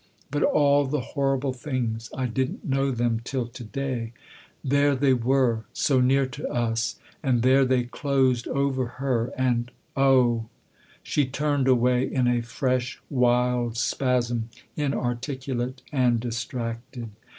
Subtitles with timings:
[0.31, 4.13] But all the horrible things I didn't know them till to day!
[4.63, 10.25] There they were so near to us; and there they closed over her, and oh
[10.33, 10.49] 1"
[11.03, 17.11] She turned away in a fresh wild spasm, inarticulate and distracted.